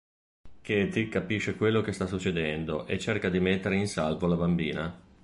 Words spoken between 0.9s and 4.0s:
capisce quello che sta succedendo e cerca di mettere in